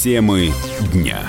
[0.00, 0.52] Темы
[0.92, 1.28] дня.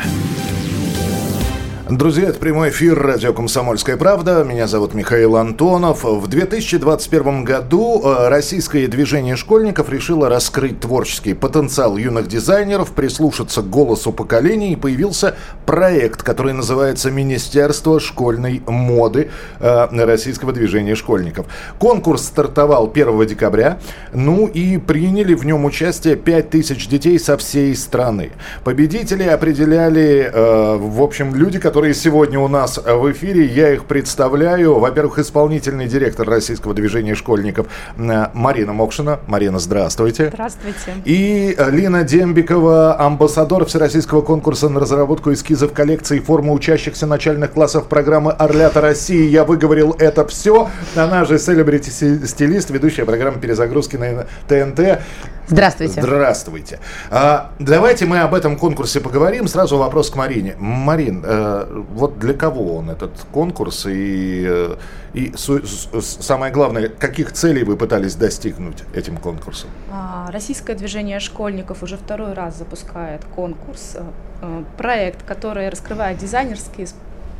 [1.89, 4.43] Друзья, это прямой эфир радио «Комсомольская правда».
[4.43, 6.03] Меня зовут Михаил Антонов.
[6.03, 13.71] В 2021 году э, российское движение школьников решило раскрыть творческий потенциал юных дизайнеров, прислушаться к
[13.71, 21.47] голосу поколений, и появился проект, который называется «Министерство школьной моды» э, российского движения школьников.
[21.79, 23.79] Конкурс стартовал 1 декабря,
[24.13, 28.33] ну и приняли в нем участие 5000 детей со всей страны.
[28.63, 33.45] Победители определяли, э, в общем, люди, которые которые сегодня у нас в эфире.
[33.45, 34.79] Я их представляю.
[34.79, 39.21] Во-первых, исполнительный директор Российского движения школьников э, Марина Мокшина.
[39.27, 40.27] Марина, здравствуйте.
[40.27, 40.95] Здравствуйте.
[41.05, 48.33] И Лина Дембикова, амбассадор Всероссийского конкурса на разработку эскизов коллекции формы учащихся начальных классов программы
[48.33, 49.29] «Орлята России».
[49.29, 50.69] Я выговорил это все.
[50.97, 54.99] Она же селебрити-стилист, ведущая программы перезагрузки на ТНТ.
[55.49, 56.01] Здравствуйте.
[56.01, 56.79] Здравствуйте.
[57.09, 59.47] А, давайте мы об этом конкурсе поговорим.
[59.47, 60.55] Сразу вопрос к Марине.
[60.59, 64.75] Марин, э, вот для кого он этот конкурс и, э,
[65.13, 65.89] и су, с,
[66.21, 69.71] самое главное, каких целей вы пытались достигнуть этим конкурсом?
[69.91, 74.03] А, Российское движение школьников уже второй раз запускает конкурс, э,
[74.41, 76.87] э проект, который раскрывает дизайнерские,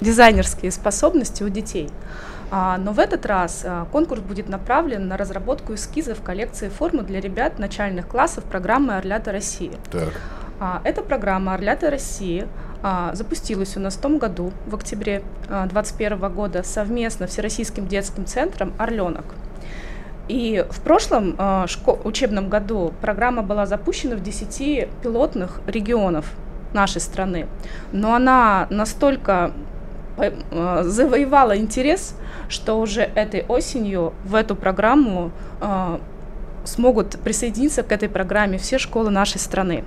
[0.01, 1.89] дизайнерские способности у детей.
[2.51, 7.21] А, но в этот раз а, конкурс будет направлен на разработку эскизов коллекции формы для
[7.21, 9.71] ребят начальных классов программы «Орлята России».
[9.91, 10.13] Так.
[10.59, 12.47] А, эта программа «Орлята России»
[13.11, 19.25] запустилась у нас в том году, в октябре 2021 года, совместно Всероссийским детским центром «Орленок».
[20.29, 21.35] И в прошлом
[22.05, 26.31] учебном году программа была запущена в 10 пилотных регионов
[26.71, 27.47] нашей страны.
[27.91, 29.51] Но она настолько Э,
[30.83, 32.15] завоевала интерес,
[32.49, 35.31] что уже этой осенью в эту программу
[35.61, 35.97] э,
[36.65, 39.83] смогут присоединиться к этой программе все школы нашей страны.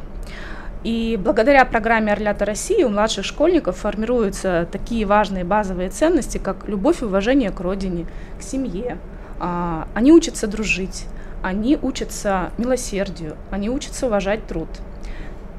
[0.84, 7.02] И благодаря программе «Орлята России» у младших школьников формируются такие важные базовые ценности, как любовь
[7.02, 8.06] и уважение к родине,
[8.38, 8.98] к семье.
[9.38, 11.06] А, они учатся дружить,
[11.40, 14.68] они учатся милосердию, они учатся уважать труд.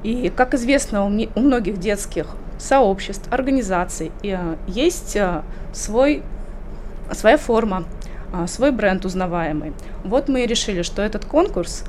[0.04, 2.28] И, как известно, у многих детских
[2.64, 5.42] сообществ, организаций э, есть э,
[5.74, 6.24] свой,
[7.12, 7.84] своя форма,
[8.34, 9.74] э, свой бренд узнаваемый.
[10.04, 11.84] Вот мы и решили, что этот конкурс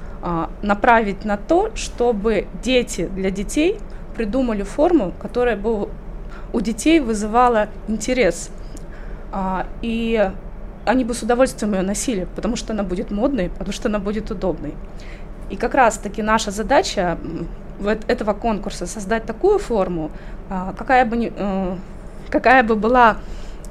[0.62, 3.78] направить на то, чтобы дети для детей
[4.16, 5.90] придумали форму, которая бы
[6.54, 8.48] у детей вызывала интерес.
[9.82, 10.30] И
[10.86, 14.30] они бы с удовольствием ее носили, потому что она будет модной, потому что она будет
[14.30, 14.72] удобной.
[15.50, 17.18] И как раз-таки наша задача
[18.06, 21.76] этого конкурса создать такую форму, а, какая бы, э,
[22.30, 23.16] какая бы была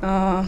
[0.01, 0.45] а,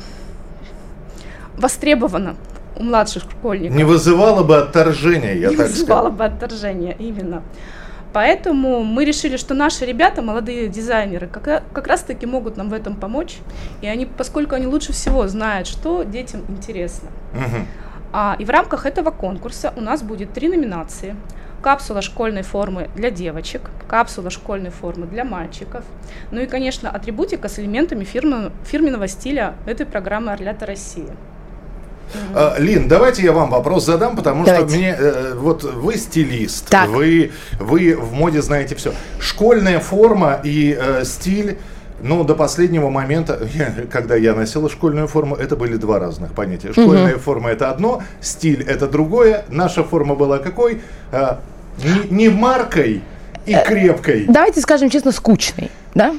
[1.57, 2.35] востребована
[2.77, 3.75] у младших школьников.
[3.75, 7.41] Не вызывала бы отторжения, я Не так вызывала бы отторжения, именно.
[8.11, 12.95] Поэтому мы решили, что наши ребята, молодые дизайнеры, как, как раз-таки могут нам в этом
[12.95, 13.37] помочь.
[13.81, 17.09] И они, поскольку они лучше всего знают, что детям интересно.
[17.33, 17.65] Угу.
[18.13, 21.15] А, и в рамках этого конкурса у нас будет три номинации
[21.65, 25.83] капсула школьной формы для девочек, капсула школьной формы для мальчиков,
[26.29, 31.09] ну и, конечно, атрибутика с элементами фирма, фирменного стиля этой программы «Орлята России».
[32.35, 34.69] Uh, Лин, давайте я вам вопрос задам, потому давайте.
[34.69, 36.87] что мне э, вот вы стилист, так.
[36.87, 38.93] вы вы в моде знаете все.
[39.19, 41.57] Школьная форма и э, стиль
[42.01, 46.73] ну, до последнего момента, я, когда я носила школьную форму, это были два разных понятия.
[46.73, 47.21] Школьная угу.
[47.21, 49.45] форма это одно, стиль это другое.
[49.49, 50.83] Наша форма была какой?
[51.11, 51.39] А,
[51.83, 53.01] не, не маркой
[53.45, 54.25] и э, крепкой.
[54.27, 56.15] Давайте скажем честно, скучной, да?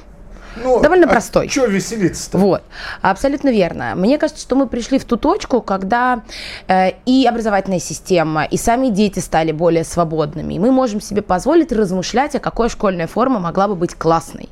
[0.62, 1.48] Ну, Довольно а простой.
[1.48, 2.38] Что веселиться-то?
[2.38, 2.62] Вот,
[3.02, 3.94] абсолютно верно.
[3.94, 6.22] Мне кажется, что мы пришли в ту точку, когда
[6.66, 10.54] э, и образовательная система, и сами дети стали более свободными.
[10.54, 14.48] И мы можем себе позволить размышлять, а какой школьная форма могла бы быть классной.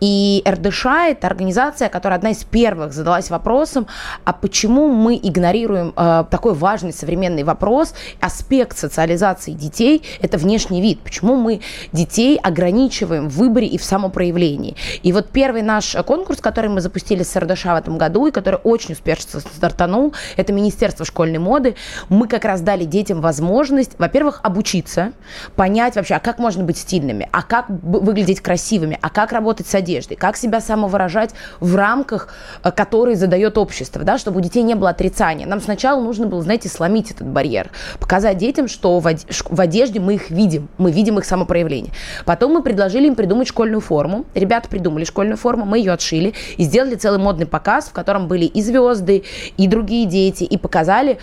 [0.00, 3.86] И РДШ– это организация, которая одна из первых задалась вопросом,
[4.24, 11.00] а почему мы игнорируем э, такой важный современный вопрос, аспект социализации детей– это внешний вид.
[11.00, 11.60] Почему мы
[11.92, 14.76] детей ограничиваем в выборе и в самопроявлении?
[15.02, 18.60] И вот первый наш конкурс, который мы запустили с РДШ в этом году, и который
[18.62, 21.74] очень успешно стартанул, это Министерство школьной моды.
[22.08, 25.12] Мы как раз дали детям возможность, во-первых, обучиться,
[25.56, 29.74] понять вообще, а как можно быть стильными, а как выглядеть красивыми, а как работать с
[29.74, 31.30] одеждой, как себя самовыражать
[31.60, 32.28] в рамках,
[32.62, 35.46] э, которые задает общество, да, чтобы у детей не было отрицания.
[35.46, 40.30] Нам сначала нужно было, знаете, сломить этот барьер, показать детям, что в одежде мы их
[40.30, 41.92] видим, мы видим их самопроявление.
[42.24, 44.26] Потом мы предложили им придумать школьную форму.
[44.34, 48.26] Ребята придумали школьную школьную форму, мы ее отшили и сделали целый модный показ, в котором
[48.26, 49.22] были и звезды,
[49.56, 51.18] и другие дети, и показали,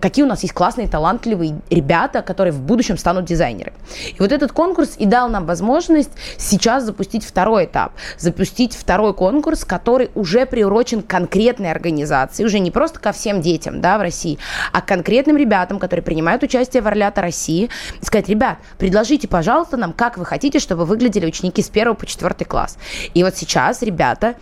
[0.00, 3.76] какие у нас есть классные, талантливые ребята, которые в будущем станут дизайнерами.
[4.10, 9.64] И вот этот конкурс и дал нам возможность сейчас запустить второй этап, запустить второй конкурс,
[9.64, 14.38] который уже приурочен к конкретной организации, уже не просто ко всем детям да, в России,
[14.72, 19.76] а к конкретным ребятам, которые принимают участие в Орлята России, и сказать, ребят, предложите, пожалуйста,
[19.76, 22.78] нам, как вы хотите, чтобы выглядели ученики с 1 по 4 класс.
[23.14, 24.34] И вот сейчас ребята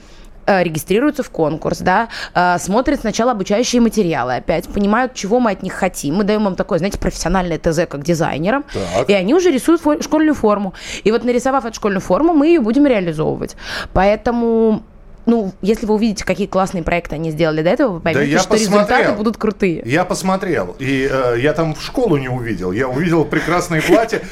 [0.44, 5.62] Э, регистрируются в конкурс, да, э, смотрят сначала обучающие материалы опять, понимают, чего мы от
[5.62, 6.16] них хотим.
[6.16, 9.08] Мы даем им такое, знаете, профессиональное ТЗ как дизайнерам, так.
[9.08, 10.74] и они уже рисуют школьную форму.
[11.04, 13.56] И вот нарисовав эту школьную форму, мы ее будем реализовывать.
[13.92, 14.82] Поэтому
[15.26, 18.50] ну, если вы увидите, какие классные проекты они сделали до этого, вы поймете, да что
[18.50, 18.80] посмотрел.
[18.80, 19.82] результаты будут крутые.
[19.84, 22.72] Я посмотрел, и э, я там в школу не увидел.
[22.72, 24.22] Я увидел прекрасные платья,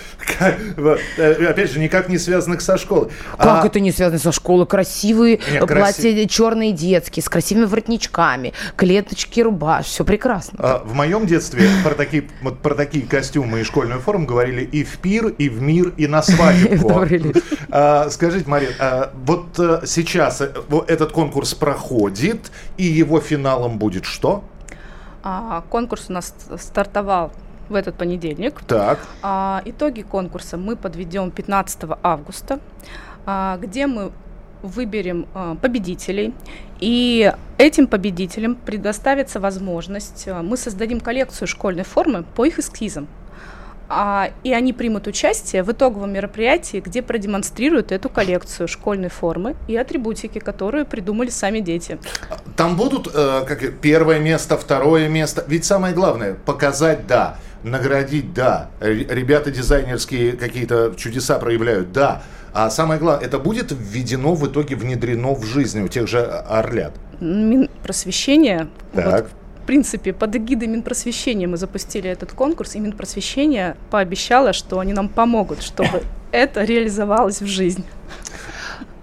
[0.40, 3.10] э, опять же, никак не связанных со школой.
[3.38, 4.66] Как а это не связано со школой?
[4.66, 10.58] Красивые платья черные детские, с красивыми воротничками, клеточки, рубаш, все прекрасно.
[10.58, 14.84] А, в моем детстве про такие, вот про такие костюмы и школьную форму говорили и
[14.84, 16.90] в пир, и в мир, и на свадьбу.
[17.72, 20.42] А, скажите, Мария, вот э, сейчас
[20.86, 24.44] этот конкурс проходит, и его финалом будет что?
[25.22, 27.32] А, конкурс у нас стартовал
[27.68, 28.60] в этот понедельник.
[28.66, 28.98] Так.
[29.22, 32.60] А, итоги конкурса мы подведем 15 августа,
[33.26, 34.12] а, где мы
[34.62, 36.34] выберем а, победителей.
[36.80, 43.08] И этим победителям предоставится возможность, а, мы создадим коллекцию школьной формы по их эскизам
[43.92, 49.76] а, и они примут участие в итоговом мероприятии, где продемонстрируют эту коллекцию школьной формы и
[49.76, 51.98] атрибутики, которые придумали сами дети.
[52.56, 55.44] Там будут э, как первое место, второе место.
[55.48, 58.70] Ведь самое главное показать да, наградить да.
[58.80, 62.22] Ребята дизайнерские какие-то чудеса проявляют да.
[62.52, 66.92] А самое главное, это будет введено в итоге, внедрено в жизнь у тех же орлят.
[67.20, 69.24] Минпросвещение так.
[69.24, 69.30] Вот,
[69.70, 75.62] принципе, под эгидой Минпросвещения мы запустили этот конкурс, и Минпросвещение пообещало, что они нам помогут,
[75.62, 76.02] чтобы
[76.32, 77.84] это реализовалось в жизнь.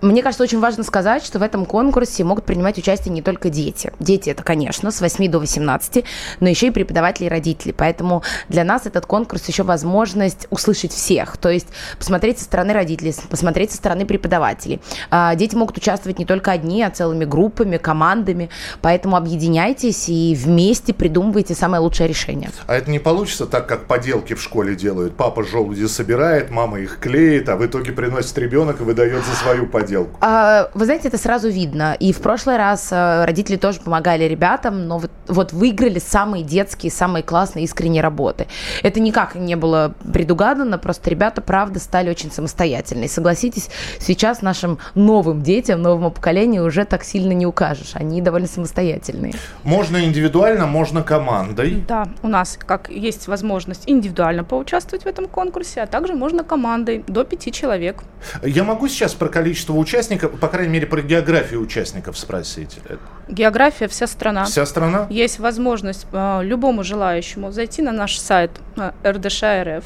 [0.01, 3.91] Мне кажется, очень важно сказать, что в этом конкурсе могут принимать участие не только дети.
[3.99, 6.03] Дети это, конечно, с 8 до 18,
[6.39, 7.71] но еще и преподаватели и родители.
[7.71, 11.38] Поэтому для нас этот конкурс еще возможность услышать всех.
[11.38, 11.67] То есть
[11.97, 14.81] посмотреть со стороны родителей, посмотреть со стороны преподавателей.
[15.09, 18.49] А, дети могут участвовать не только одни, а целыми группами, командами.
[18.81, 22.51] Поэтому объединяйтесь и вместе придумывайте самое лучшее решение.
[22.67, 25.15] А это не получится так, как поделки в школе делают.
[25.15, 29.65] Папа желуди собирает, мама их клеит, а в итоге приносит ребенок и выдает за свою
[29.65, 30.17] поделку поделку?
[30.21, 31.95] А, вы знаете, это сразу видно.
[31.99, 36.91] И в прошлый раз а, родители тоже помогали ребятам, но вот, вот выиграли самые детские,
[36.91, 38.47] самые классные, искренние работы.
[38.83, 43.09] Это никак не было предугадано, просто ребята, правда, стали очень самостоятельные.
[43.09, 43.69] Согласитесь,
[43.99, 47.91] сейчас нашим новым детям, новому поколению уже так сильно не укажешь.
[47.93, 49.33] Они довольно самостоятельные.
[49.63, 51.83] Можно индивидуально, можно командой.
[51.87, 57.03] Да, у нас как есть возможность индивидуально поучаствовать в этом конкурсе, а также можно командой
[57.07, 58.03] до пяти человек.
[58.43, 62.79] Я могу сейчас про количество участников, по крайней мере, про географию участников спросить.
[63.27, 64.45] География вся страна.
[64.45, 65.07] Вся страна?
[65.09, 69.85] Есть возможность э, любому желающему зайти на наш сайт э, РДШ.РФ,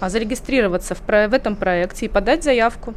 [0.00, 2.94] э, зарегистрироваться в, в этом проекте и подать заявку.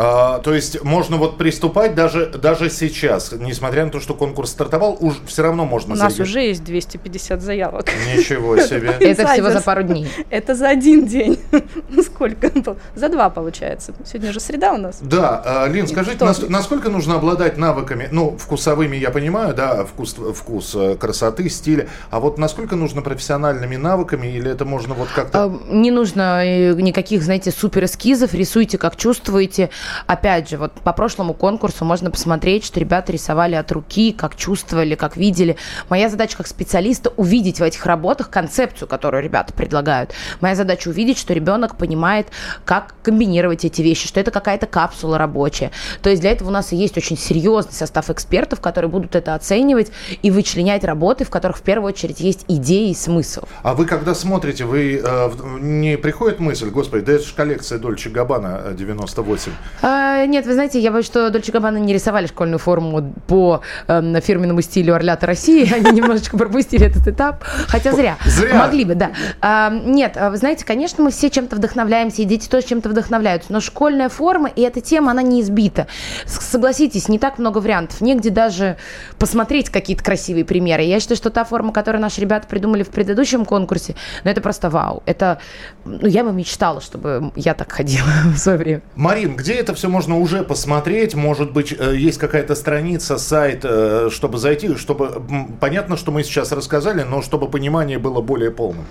[0.00, 4.96] А, то есть можно вот приступать даже, даже сейчас, несмотря на то, что конкурс стартовал,
[5.00, 7.86] уж все равно можно У нас уже есть 250 заявок.
[8.14, 8.94] Ничего себе.
[9.00, 10.08] Это всего за пару дней.
[10.30, 11.40] Это за один день.
[12.04, 12.52] Сколько?
[12.94, 13.92] За два получается.
[14.06, 14.98] Сегодня же среда у нас.
[15.00, 15.42] Да.
[15.44, 20.94] А, Лин, скажите, насколько нужно обладать навыками, ну, вкусовыми я понимаю, да, вкус, вкус э,
[20.94, 25.44] красоты, стиля, а вот насколько нужно профессиональными навыками, или это можно вот как-то...
[25.46, 29.70] А, не нужно э, никаких, знаете, супер эскизов, рисуйте как чувствуете.
[30.06, 34.94] Опять же, вот по прошлому конкурсу можно посмотреть, что ребята рисовали от руки, как чувствовали,
[34.94, 35.56] как видели.
[35.88, 40.12] Моя задача как специалиста увидеть в этих работах концепцию, которую ребята предлагают.
[40.40, 42.28] Моя задача увидеть, что ребенок понимает,
[42.64, 45.70] как комбинировать эти вещи, что это какая-то капсула рабочая.
[46.02, 49.90] То есть для этого у нас есть очень серьезный состав экспертов, которые будут это оценивать
[50.22, 53.42] и вычленять работы, в которых в первую очередь есть идеи и смысл.
[53.62, 55.30] А вы когда смотрите, вы э,
[55.60, 59.52] не приходит мысль, господи, да это же коллекция Дольче Габбана 98.
[59.82, 64.20] А, нет, вы знаете, я боюсь, что Дольче Габбана не рисовали школьную форму по э,
[64.20, 65.72] фирменному стилю Орлята России.
[65.74, 67.44] Они немножечко пропустили этот этап.
[67.68, 68.16] Хотя зря.
[68.24, 68.54] Зря.
[68.54, 69.12] Могли бы, да.
[69.40, 73.52] А, нет, а вы знаете, конечно, мы все чем-то вдохновляемся, и дети тоже чем-то вдохновляются.
[73.52, 75.86] Но школьная форма и эта тема, она не избита.
[76.26, 78.00] Согласитесь, не так много вариантов.
[78.00, 78.76] Негде даже
[79.18, 80.82] посмотреть какие-то красивые примеры.
[80.82, 83.94] Я считаю, что та форма, которую наши ребята придумали в предыдущем конкурсе,
[84.24, 85.02] ну это просто вау.
[85.06, 85.38] Это,
[85.84, 88.82] ну я бы мечтала, чтобы я так ходила в свое время.
[88.94, 91.14] Марин, где это все можно уже посмотреть?
[91.14, 95.22] Может быть, э, есть какая-то страница, сайт, э, чтобы зайти, чтобы...
[95.60, 98.84] Понятно, что мы сейчас рассказали, но чтобы понимание было более полным.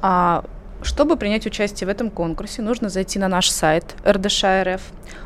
[0.00, 0.44] А,
[0.82, 4.82] чтобы принять участие в этом конкурсе, нужно зайти на наш сайт РДШ.РФ,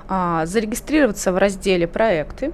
[0.09, 2.53] а, зарегистрироваться в разделе «Проекты»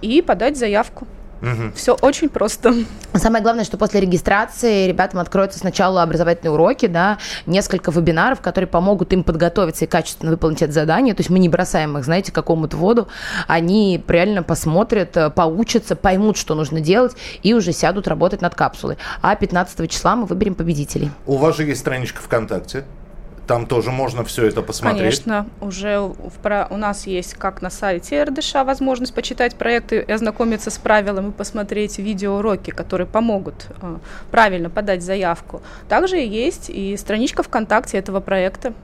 [0.00, 1.06] и подать заявку.
[1.42, 1.72] Угу.
[1.74, 2.74] Все очень просто.
[3.14, 9.12] Самое главное, что после регистрации ребятам откроются сначала образовательные уроки, да, несколько вебинаров, которые помогут
[9.12, 11.14] им подготовиться и качественно выполнить это задание.
[11.14, 13.08] То есть мы не бросаем их, знаете, какому-то воду.
[13.46, 18.98] Они реально посмотрят, э, поучатся, поймут, что нужно делать, и уже сядут работать над капсулой.
[19.22, 21.10] А 15 числа мы выберем победителей.
[21.26, 22.84] У вас же есть страничка ВКонтакте.
[23.48, 25.00] Там тоже можно все это посмотреть.
[25.00, 30.12] Конечно, уже в, про, у нас есть как на сайте РДШ возможность почитать проекты и
[30.12, 33.96] ознакомиться с правилами, посмотреть видеоуроки, которые помогут э,
[34.30, 35.62] правильно подать заявку.
[35.88, 38.74] Также есть и страничка ВКонтакте этого проекта.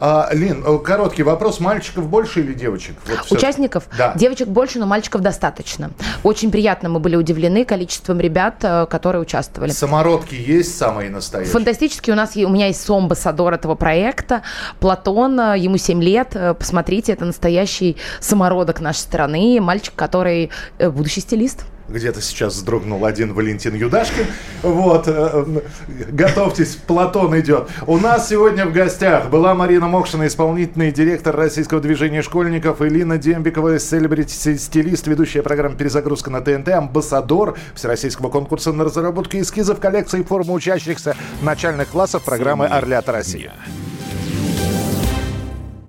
[0.00, 1.58] А, Лин, э, короткий вопрос.
[1.58, 2.96] Мальчиков больше или девочек?
[3.06, 3.84] Вот Участников?
[3.96, 4.12] Да.
[4.16, 5.92] Девочек больше, но мальчиков достаточно.
[6.24, 9.70] Очень приятно мы были удивлены количеством ребят, э, которые участвовали.
[9.70, 11.52] Самородки есть самые настоящие?
[11.52, 12.10] Фантастически.
[12.10, 14.42] У нас у меня есть сомбассадор этого проекта проекта.
[14.80, 16.30] Платон, э, ему 7 лет.
[16.34, 19.58] Э, посмотрите, это настоящий самородок нашей страны.
[19.60, 24.26] Мальчик, который э, будущий стилист где-то сейчас вздрогнул один Валентин Юдашкин.
[24.62, 25.08] Вот,
[26.12, 27.68] готовьтесь, Платон идет.
[27.86, 33.78] У нас сегодня в гостях была Марина Мокшина, исполнительный директор российского движения школьников, Илина Дембикова,
[33.78, 41.16] селебрити-стилист, ведущая программа «Перезагрузка» на ТНТ, амбассадор Всероссийского конкурса на разработку эскизов коллекции формы учащихся
[41.42, 43.52] начальных классов программы «Орлята Россия».